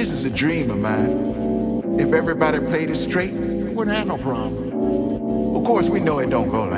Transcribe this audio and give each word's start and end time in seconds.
this 0.00 0.12
is 0.12 0.24
a 0.24 0.30
dream 0.30 0.70
of 0.70 0.78
mine. 0.78 2.00
If 2.00 2.14
everybody 2.14 2.58
played 2.58 2.88
it 2.88 2.96
straight, 2.96 3.32
we 3.32 3.74
wouldn't 3.74 3.94
have 3.94 4.06
no 4.06 4.16
problem. 4.16 4.72
Of 5.54 5.62
course, 5.66 5.90
we 5.90 6.00
know 6.00 6.20
it 6.20 6.30
don't 6.30 6.48
go 6.48 6.69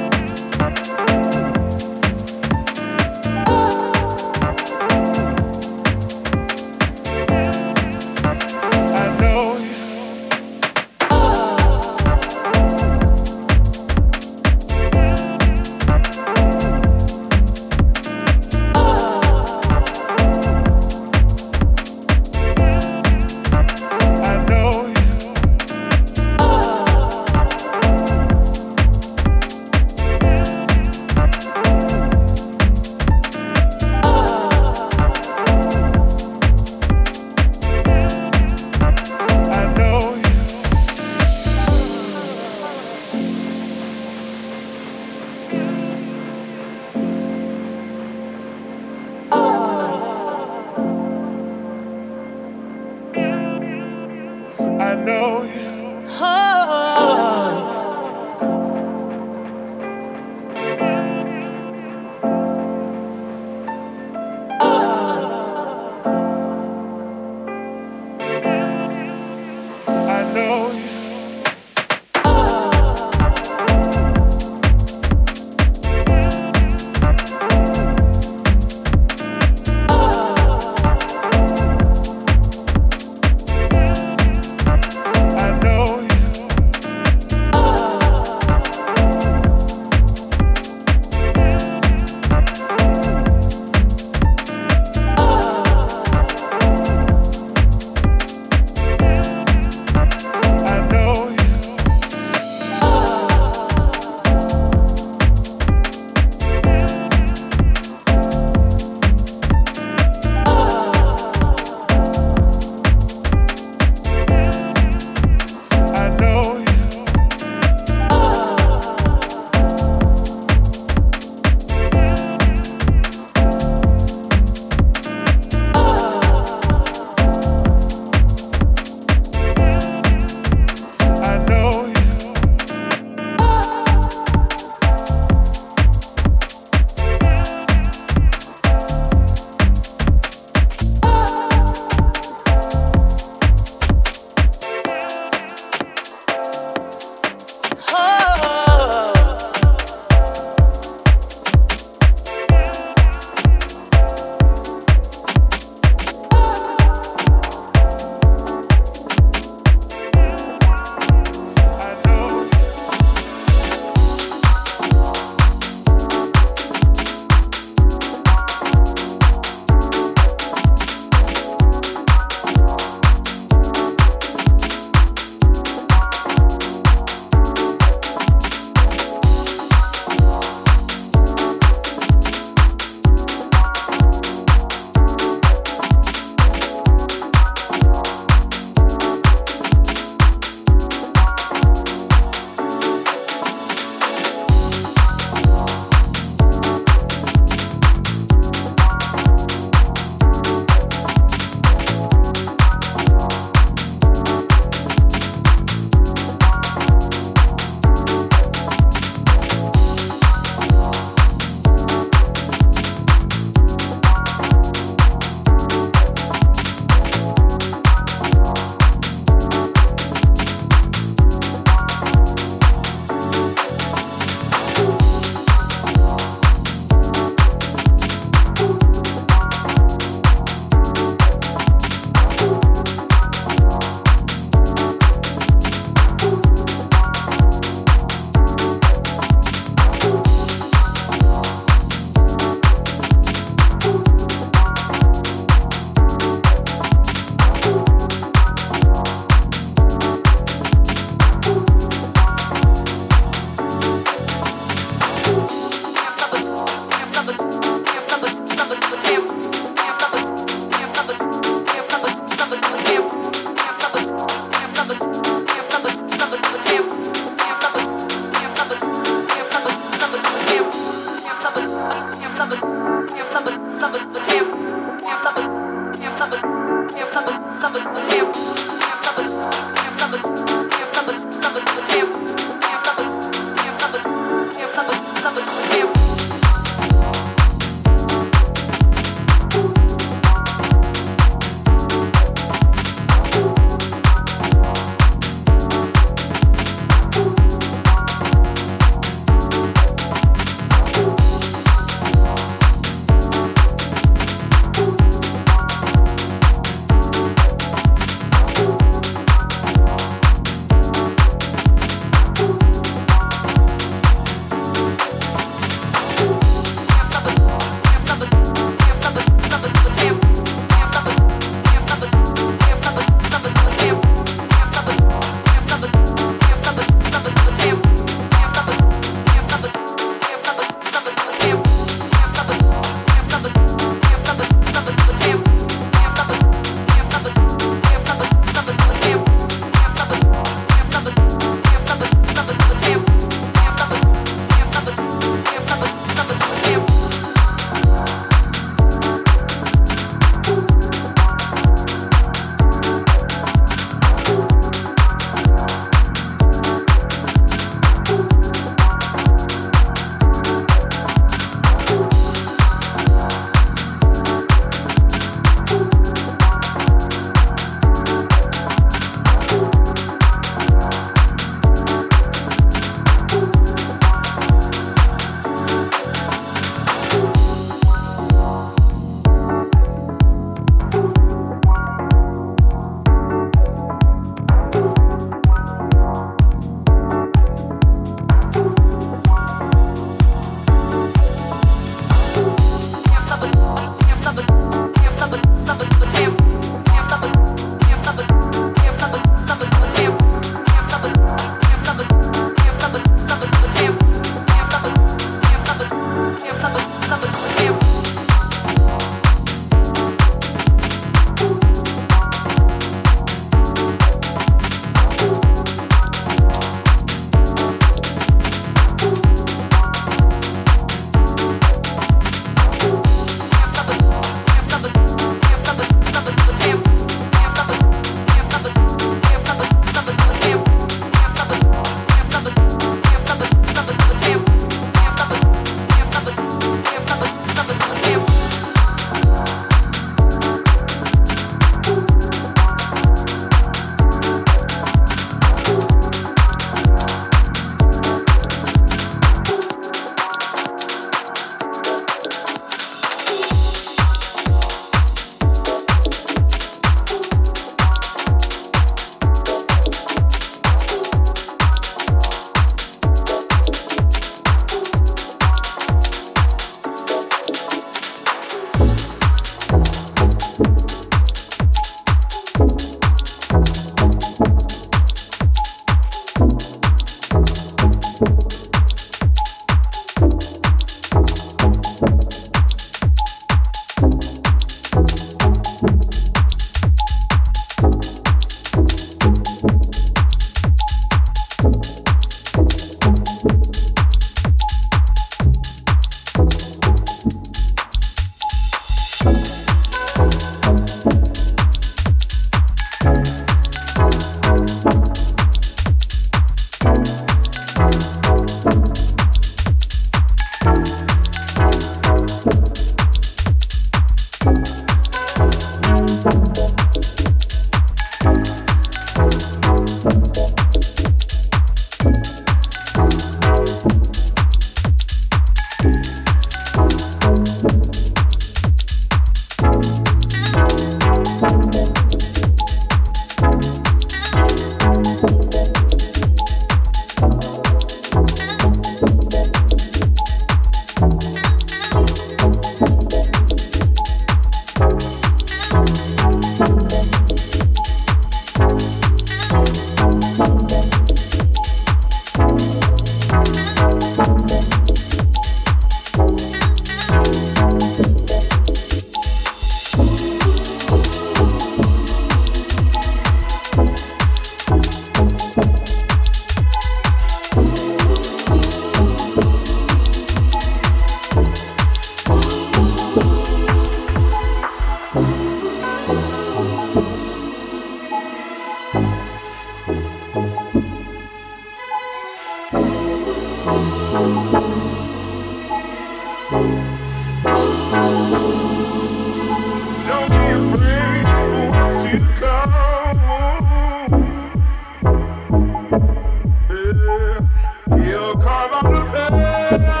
You'll 597.97 598.37
carve 598.37 598.71
out 598.71 598.83
the 598.83 599.05
path. 599.11 600.00